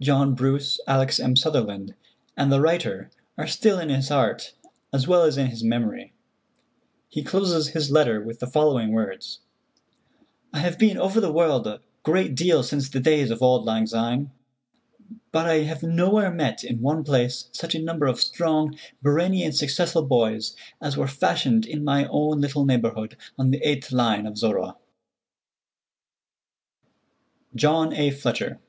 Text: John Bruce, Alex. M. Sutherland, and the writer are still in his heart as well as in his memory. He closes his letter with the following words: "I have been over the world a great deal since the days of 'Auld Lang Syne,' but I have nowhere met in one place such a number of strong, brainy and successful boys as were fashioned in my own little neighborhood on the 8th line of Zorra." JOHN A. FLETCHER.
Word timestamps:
John 0.00 0.36
Bruce, 0.36 0.78
Alex. 0.86 1.18
M. 1.18 1.34
Sutherland, 1.34 1.96
and 2.36 2.52
the 2.52 2.60
writer 2.60 3.10
are 3.36 3.48
still 3.48 3.80
in 3.80 3.88
his 3.88 4.10
heart 4.10 4.52
as 4.92 5.08
well 5.08 5.24
as 5.24 5.36
in 5.36 5.48
his 5.48 5.64
memory. 5.64 6.12
He 7.08 7.24
closes 7.24 7.70
his 7.70 7.90
letter 7.90 8.20
with 8.22 8.38
the 8.38 8.46
following 8.46 8.92
words: 8.92 9.40
"I 10.52 10.60
have 10.60 10.78
been 10.78 10.96
over 10.96 11.20
the 11.20 11.32
world 11.32 11.66
a 11.66 11.80
great 12.04 12.36
deal 12.36 12.62
since 12.62 12.88
the 12.88 13.00
days 13.00 13.32
of 13.32 13.42
'Auld 13.42 13.64
Lang 13.64 13.88
Syne,' 13.88 14.30
but 15.32 15.46
I 15.46 15.62
have 15.64 15.82
nowhere 15.82 16.30
met 16.30 16.62
in 16.62 16.80
one 16.80 17.02
place 17.02 17.48
such 17.50 17.74
a 17.74 17.82
number 17.82 18.06
of 18.06 18.20
strong, 18.20 18.78
brainy 19.02 19.42
and 19.42 19.52
successful 19.52 20.04
boys 20.06 20.54
as 20.80 20.96
were 20.96 21.08
fashioned 21.08 21.66
in 21.66 21.82
my 21.82 22.04
own 22.08 22.40
little 22.40 22.64
neighborhood 22.64 23.16
on 23.36 23.50
the 23.50 23.58
8th 23.58 23.90
line 23.90 24.26
of 24.26 24.38
Zorra." 24.38 24.76
JOHN 27.56 27.92
A. 27.94 28.12
FLETCHER. 28.12 28.60